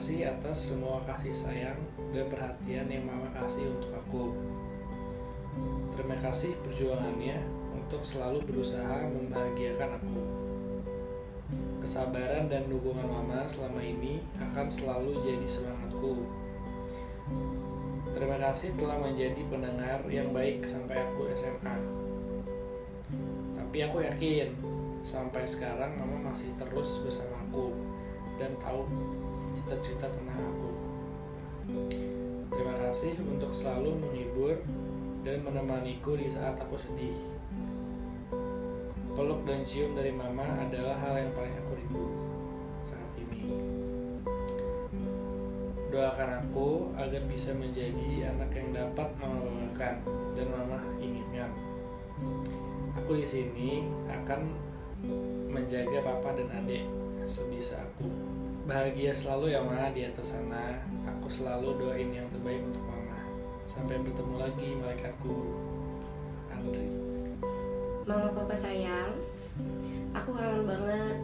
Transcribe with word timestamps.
kasih 0.00 0.30
atas 0.30 0.70
semua 0.70 1.02
kasih 1.02 1.34
sayang 1.34 1.76
dan 2.14 2.24
perhatian 2.30 2.86
yang 2.86 3.04
Mama 3.04 3.26
kasih 3.34 3.66
untuk 3.66 3.90
aku. 3.92 4.24
Terima 5.98 6.14
kasih 6.18 6.54
perjuangannya 6.62 7.42
untuk 7.74 8.06
selalu 8.06 8.46
berusaha 8.46 9.10
membahagiakan 9.10 9.98
aku. 9.98 10.22
Kesabaran 11.82 12.46
dan 12.46 12.70
dukungan 12.70 13.02
Mama 13.02 13.42
selama 13.50 13.82
ini 13.82 14.22
akan 14.38 14.70
selalu 14.70 15.20
jadi 15.26 15.46
semangatku. 15.46 16.22
Terima 18.14 18.38
kasih 18.40 18.78
telah 18.78 18.98
menjadi 18.98 19.42
pendengar 19.50 20.00
yang 20.06 20.30
baik 20.30 20.62
sampai 20.62 21.02
aku 21.02 21.28
SMA. 21.34 21.76
Tapi 23.58 23.78
aku 23.90 24.06
yakin 24.06 24.54
sampai 25.02 25.42
sekarang 25.42 25.98
Mama 25.98 26.30
masih 26.30 26.54
terus 26.56 27.02
bersama 27.02 27.42
aku 27.50 27.74
dan 28.40 28.56
tahu 28.56 28.88
cita-cita 29.52 30.08
tentang 30.08 30.40
aku. 30.40 30.70
Terima 32.48 32.74
kasih 32.88 33.20
untuk 33.20 33.52
selalu 33.52 34.00
menghibur 34.00 34.56
dan 35.20 35.44
menemaniku 35.44 36.16
di 36.16 36.32
saat 36.32 36.56
aku 36.56 36.80
sedih. 36.80 37.20
Peluk 39.12 39.44
dan 39.44 39.60
cium 39.60 39.92
dari 39.92 40.16
mama 40.16 40.48
adalah 40.56 40.96
hal 40.96 41.20
yang 41.20 41.32
paling 41.36 41.52
aku 41.60 41.72
rindu 41.76 42.06
saat 42.88 43.12
ini. 43.20 43.44
Doakan 45.92 46.48
aku 46.48 46.96
agar 46.96 47.20
bisa 47.28 47.52
menjadi 47.52 48.32
anak 48.32 48.56
yang 48.56 48.72
dapat 48.72 49.08
mama 49.20 49.44
banggakan 49.44 49.94
dan 50.32 50.46
mama 50.48 50.78
inginkan. 50.96 51.52
Aku 52.96 53.20
di 53.20 53.26
sini 53.28 53.84
akan 54.08 54.56
menjaga 55.50 56.00
papa 56.00 56.36
dan 56.40 56.48
adik 56.64 56.84
sebisa 57.30 57.78
aku. 57.78 58.10
Bahagia 58.66 59.14
selalu 59.14 59.54
ya 59.54 59.62
Ma 59.62 59.94
di 59.94 60.02
atas 60.02 60.34
sana. 60.34 60.82
Aku 61.06 61.30
selalu 61.30 61.78
doain 61.78 62.10
yang 62.10 62.26
terbaik 62.34 62.58
untuk 62.66 62.82
Mama. 62.82 63.22
Sampai 63.62 64.02
bertemu 64.02 64.34
lagi 64.34 64.68
malaikatku. 64.82 65.36
Andri. 66.50 66.90
Mama 68.02 68.34
papa 68.34 68.58
sayang, 68.58 69.14
aku 70.10 70.34
kangen 70.34 70.66
banget. 70.66 71.16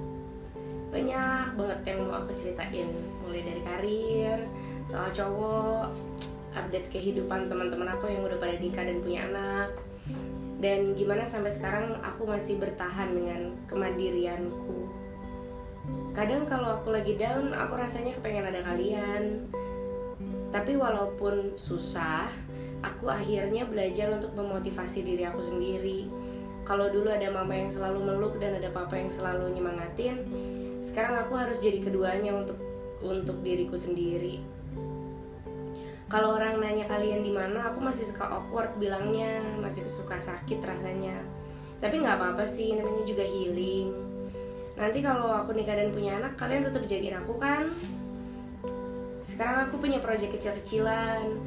Banyak 0.95 1.59
banget 1.59 1.81
yang 1.83 1.99
mau 2.07 2.23
aku 2.23 2.31
ceritain, 2.39 2.89
mulai 3.27 3.43
dari 3.43 3.63
karir, 3.67 4.39
soal 4.87 5.11
cowok, 5.11 5.91
update 6.55 6.89
kehidupan 6.95 7.51
teman-teman 7.51 7.91
aku 7.91 8.07
yang 8.07 8.23
udah 8.23 8.39
pada 8.39 8.55
nikah 8.63 8.87
dan 8.87 9.03
punya 9.03 9.27
anak. 9.27 9.75
Dan 10.63 10.95
gimana 10.95 11.27
sampai 11.27 11.51
sekarang 11.53 11.99
aku 12.01 12.25
masih 12.25 12.57
bertahan 12.57 13.13
dengan 13.13 13.53
kemandirianku. 13.67 15.06
Kadang 16.17 16.49
kalau 16.49 16.81
aku 16.81 16.97
lagi 16.97 17.15
down, 17.21 17.53
aku 17.53 17.77
rasanya 17.77 18.17
kepengen 18.17 18.49
ada 18.49 18.65
kalian. 18.65 19.53
Tapi 20.49 20.73
walaupun 20.81 21.61
susah, 21.61 22.33
aku 22.81 23.13
akhirnya 23.13 23.69
belajar 23.69 24.09
untuk 24.09 24.33
memotivasi 24.33 25.05
diri 25.05 25.29
aku 25.29 25.45
sendiri. 25.45 26.09
Kalau 26.65 26.91
dulu 26.91 27.13
ada 27.13 27.31
mama 27.31 27.55
yang 27.55 27.71
selalu 27.71 28.01
meluk 28.03 28.35
dan 28.43 28.59
ada 28.59 28.73
papa 28.73 28.99
yang 28.99 29.13
selalu 29.13 29.55
nyemangatin, 29.55 30.25
sekarang 30.83 31.21
aku 31.21 31.37
harus 31.39 31.61
jadi 31.63 31.79
keduanya 31.85 32.35
untuk 32.35 32.59
untuk 33.05 33.43
diriku 33.45 33.77
sendiri. 33.77 34.41
Kalau 36.07 36.39
orang 36.39 36.63
nanya 36.63 36.87
kalian 36.87 37.27
di 37.27 37.35
mana, 37.35 37.75
aku 37.75 37.83
masih 37.83 38.07
suka 38.07 38.31
awkward 38.31 38.79
bilangnya, 38.79 39.43
masih 39.59 39.83
suka 39.91 40.23
sakit 40.23 40.63
rasanya. 40.63 41.19
Tapi 41.83 41.99
nggak 41.99 42.17
apa-apa 42.23 42.47
sih, 42.47 42.79
namanya 42.79 43.03
juga 43.03 43.27
healing. 43.27 44.06
Nanti 44.77 45.01
kalau 45.01 45.33
aku 45.33 45.57
nikah 45.57 45.73
dan 45.73 45.89
punya 45.89 46.21
anak, 46.21 46.37
kalian 46.37 46.69
tetap 46.69 46.85
jagain 46.85 47.17
aku 47.17 47.41
kan? 47.41 47.73
Sekarang 49.25 49.67
aku 49.67 49.81
punya 49.81 49.99
proyek 50.05 50.37
kecil-kecilan. 50.37 51.41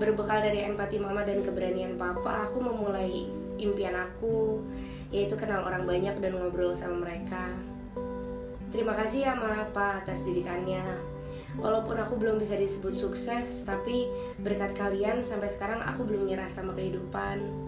Berbekal 0.00 0.40
dari 0.40 0.64
empati 0.64 0.96
mama 0.96 1.28
dan 1.28 1.44
keberanian 1.44 2.00
papa, 2.00 2.48
aku 2.48 2.64
memulai 2.64 3.28
impian 3.60 3.94
aku, 3.94 4.64
yaitu 5.12 5.36
kenal 5.36 5.66
orang 5.66 5.84
banyak 5.84 6.16
dan 6.22 6.32
ngobrol 6.38 6.72
sama 6.72 7.04
mereka. 7.04 7.52
Terima 8.72 8.96
kasih 8.96 9.28
ya 9.28 9.32
Ma 9.36 9.68
Pa 9.68 10.00
atas 10.00 10.24
didikannya. 10.24 10.84
Walaupun 11.58 11.98
aku 11.98 12.14
belum 12.16 12.38
bisa 12.38 12.54
disebut 12.54 12.94
sukses, 12.94 13.66
tapi 13.66 14.06
berkat 14.38 14.76
kalian 14.78 15.20
sampai 15.24 15.50
sekarang 15.50 15.82
aku 15.82 16.06
belum 16.06 16.30
nyerah 16.30 16.46
sama 16.46 16.76
kehidupan. 16.76 17.67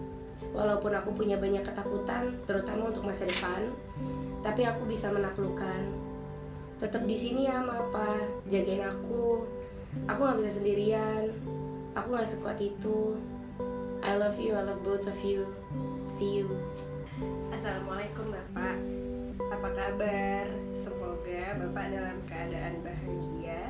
Walaupun 0.51 0.91
aku 0.91 1.15
punya 1.15 1.39
banyak 1.39 1.63
ketakutan, 1.63 2.35
terutama 2.43 2.91
untuk 2.91 3.07
masa 3.07 3.23
depan, 3.23 3.71
tapi 4.43 4.67
aku 4.67 4.83
bisa 4.83 5.07
menaklukkan. 5.07 5.87
Tetap 6.81 7.05
di 7.07 7.15
sini 7.15 7.47
ya 7.47 7.61
Ma 7.61 7.77
Pa, 7.93 8.19
jagain 8.49 8.83
aku. 8.83 9.47
Aku 10.09 10.19
nggak 10.19 10.39
bisa 10.43 10.59
sendirian. 10.59 11.31
Aku 11.95 12.11
nggak 12.11 12.27
sekuat 12.27 12.57
itu. 12.59 13.15
I 14.01 14.17
love 14.17 14.41
you, 14.41 14.57
I 14.57 14.65
love 14.65 14.81
both 14.81 15.05
of 15.05 15.19
you. 15.21 15.45
See 16.17 16.41
you. 16.41 16.49
Assalamualaikum 17.53 18.33
Bapak. 18.33 18.75
Apa 19.53 19.69
kabar? 19.77 20.45
Semoga 20.73 21.43
Bapak 21.61 21.85
dalam 21.93 22.17
keadaan 22.25 22.81
bahagia, 22.81 23.69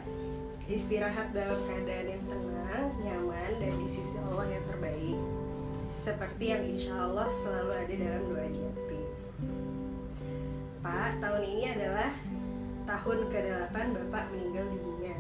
istirahat 0.72 1.36
dalam 1.36 1.60
keadaan 1.68 2.16
yang 2.16 2.24
tenang, 2.32 2.86
nyaman, 3.04 3.52
dan 3.60 3.74
di 3.76 3.88
sisi 3.92 4.16
Allah 4.24 4.48
yang 4.56 4.64
terbaik. 4.72 5.20
Seperti 6.02 6.50
yang 6.50 6.66
insya 6.66 6.98
Allah 6.98 7.30
selalu 7.46 7.72
ada 7.78 7.94
dalam 7.94 8.24
doa 8.34 8.48
Jati. 8.50 9.02
Pak, 10.82 11.22
tahun 11.22 11.44
ini 11.46 11.66
adalah 11.78 12.12
tahun 12.90 13.20
ke-8 13.30 13.76
Bapak 13.94 14.26
meninggal 14.34 14.66
dunia. 14.74 15.14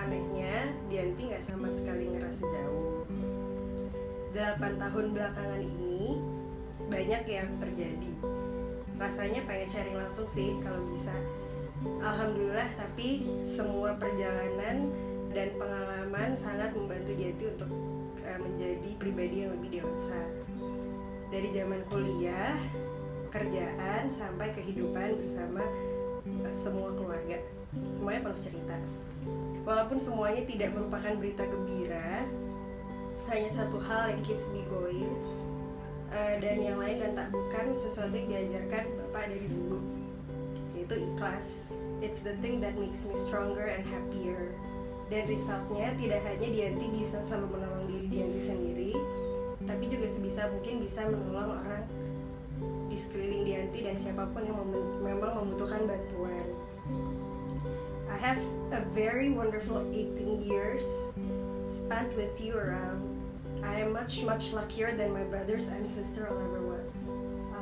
Anehnya, 0.00 0.72
Dianti 0.88 1.28
nggak 1.28 1.44
sama 1.44 1.68
sekali 1.76 2.08
ngerasa 2.16 2.40
jauh. 2.40 3.04
8 4.32 4.80
tahun 4.80 5.06
belakangan 5.12 5.60
ini 5.60 6.16
banyak 6.88 7.22
yang 7.28 7.48
terjadi. 7.60 8.12
Rasanya 8.96 9.44
pengen 9.44 9.68
sharing 9.68 9.98
langsung 10.00 10.28
sih 10.32 10.56
kalau 10.64 10.80
bisa. 10.88 11.12
Alhamdulillah, 12.00 12.72
tapi 12.80 13.28
semua 13.52 13.92
perjalanan 14.00 14.88
dan 15.36 15.52
pengalaman 15.60 16.32
sangat 16.40 16.72
membantu 16.72 17.12
Jati 17.12 17.44
untuk 17.52 17.68
menjadi 18.40 18.90
pribadi 18.98 19.46
yang 19.46 19.52
lebih 19.58 19.80
dewasa. 19.80 20.20
Dari 21.28 21.48
zaman 21.50 21.80
kuliah, 21.90 22.58
kerjaan 23.34 24.06
sampai 24.14 24.54
kehidupan 24.54 25.18
bersama 25.18 25.62
uh, 26.24 26.54
semua 26.54 26.94
keluarga. 26.94 27.42
Semuanya 27.94 28.20
penuh 28.30 28.42
cerita. 28.42 28.76
Walaupun 29.64 29.98
semuanya 29.98 30.42
tidak 30.46 30.70
merupakan 30.76 31.12
berita 31.18 31.42
gembira, 31.48 32.22
hanya 33.32 33.50
satu 33.56 33.80
hal 33.80 34.12
yang 34.12 34.22
keeps 34.22 34.46
me 34.52 34.62
going 34.68 35.08
uh, 36.12 36.34
dan 36.40 36.56
yang 36.60 36.76
lain 36.76 37.00
dan 37.00 37.12
tak 37.16 37.28
bukan 37.32 37.72
sesuatu 37.72 38.12
yang 38.12 38.28
diajarkan 38.28 38.84
bapak 39.00 39.32
dari 39.32 39.46
dulu 39.48 39.80
yaitu 40.76 40.94
ikhlas 41.08 41.72
it's 42.04 42.20
the 42.20 42.36
thing 42.44 42.60
that 42.60 42.76
makes 42.76 43.08
me 43.08 43.16
stronger 43.16 43.64
and 43.64 43.86
happier 43.88 44.52
dan 45.12 45.22
resultnya 45.28 45.92
tidak 46.00 46.20
hanya 46.24 46.48
Dianti 46.48 46.86
bisa 46.92 47.18
selalu 47.28 47.46
menolong 47.58 47.84
diri 47.88 48.06
Dianti 48.08 48.40
sendiri 48.44 48.92
tapi 49.64 49.84
juga 49.88 50.06
sebisa 50.12 50.42
mungkin 50.52 50.74
bisa 50.84 51.00
menolong 51.08 51.56
orang 51.60 51.84
di 52.88 52.96
sekeliling 52.96 53.42
Dianti 53.48 53.78
dan 53.84 53.96
siapa 53.96 54.24
pun 54.32 54.42
yang 54.44 54.56
mem 54.60 54.72
memang 55.04 55.32
membutuhkan 55.44 55.82
bantuan 55.84 56.46
I 58.08 58.16
have 58.20 58.40
a 58.72 58.80
very 58.96 59.32
wonderful 59.32 59.84
18 59.92 60.44
years 60.44 60.86
spent 61.68 62.08
with 62.16 62.32
you 62.40 62.56
around 62.56 63.14
I 63.64 63.80
am 63.80 63.92
much 63.92 64.22
much 64.22 64.52
luckier 64.52 64.92
than 64.92 65.12
my 65.12 65.24
brothers 65.24 65.68
and 65.68 65.88
sister 65.88 66.28
ever 66.28 66.60
was. 66.60 66.92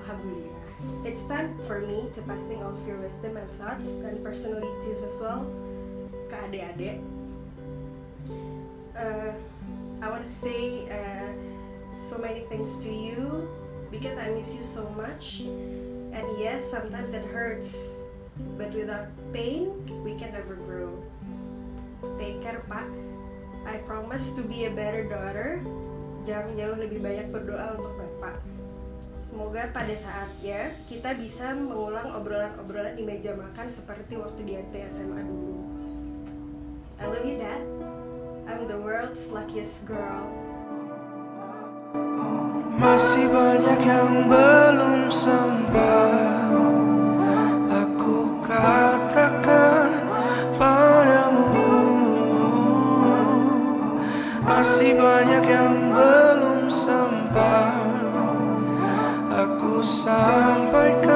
Alhamdulillah. 0.03 1.07
It's 1.07 1.23
time 1.31 1.55
for 1.67 1.81
me 1.81 2.11
to 2.15 2.23
passing 2.23 2.63
all 2.63 2.75
of 2.75 2.87
your 2.87 2.99
wisdom 2.99 3.37
and 3.37 3.51
thoughts 3.59 3.87
and 4.03 4.19
personalities 4.19 4.99
as 5.07 5.23
well 5.23 5.47
ke 6.27 6.37
adik-adik. 6.51 6.99
Uh, 9.03 9.35
I 9.99 10.07
want 10.07 10.23
to 10.23 10.31
say 10.31 10.87
uh, 10.87 11.35
so 12.07 12.19
many 12.19 12.47
things 12.47 12.79
to 12.87 12.91
you 12.91 13.51
because 13.91 14.15
I 14.15 14.31
miss 14.31 14.55
you 14.55 14.63
so 14.63 14.87
much. 14.95 15.43
And 16.15 16.23
yes, 16.39 16.71
sometimes 16.71 17.11
it 17.11 17.27
hurts, 17.27 17.99
but 18.55 18.71
without 18.71 19.11
pain, 19.35 19.75
we 20.07 20.15
can 20.15 20.31
never 20.31 20.55
grow. 20.55 21.03
Take 22.19 22.43
care, 22.47 22.63
Pak. 22.71 22.87
I 23.67 23.83
promise 23.83 24.31
to 24.39 24.43
be 24.43 24.67
a 24.67 24.71
better 24.71 25.11
daughter 25.11 25.63
jangan 26.23 26.55
jauh 26.55 26.79
lebih 26.79 27.03
banyak 27.03 27.27
berdoa 27.35 27.75
untuk 27.79 27.95
Bapak. 27.99 28.39
Semoga 29.33 29.63
pada 29.75 29.95
saatnya 29.97 30.71
kita 30.87 31.17
bisa 31.19 31.57
mengulang 31.57 32.15
obrolan-obrolan 32.15 32.95
di 32.95 33.03
meja 33.03 33.35
makan 33.35 33.67
seperti 33.73 34.15
waktu 34.21 34.41
di 34.47 34.55
SMA 34.87 35.21
dulu. 35.25 35.57
I 37.03 37.05
love 37.11 37.27
you, 37.27 37.41
Dad. 37.41 37.82
I'm 38.43 38.67
the 38.67 38.75
world's 38.77 39.31
luckiest 39.31 39.87
girl. 39.87 40.27
Masih 42.75 43.31
banyak 43.31 43.81
yang 43.87 44.27
belum 44.27 45.07
sempat 45.07 46.51
aku 47.71 48.43
katakan 48.43 50.11
padamu. 50.59 51.55
Masih 54.43 54.99
banyak 54.99 55.45
yang 55.47 55.95
belum 55.95 56.67
sempat 56.67 57.95
aku 59.31 59.87
sampaikan. 59.87 61.12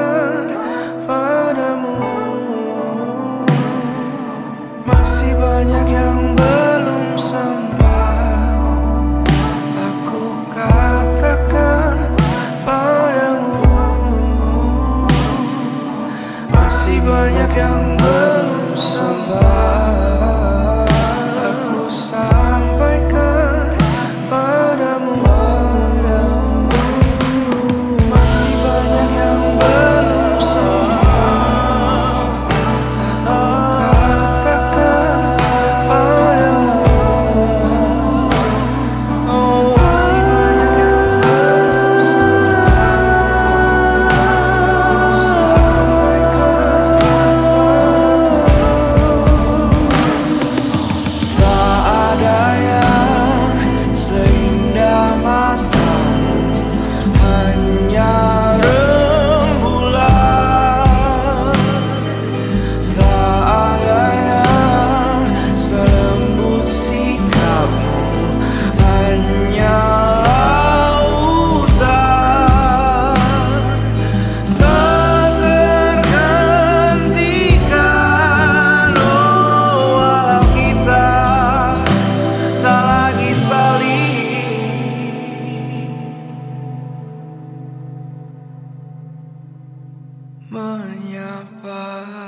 menyapa. 90.50 92.25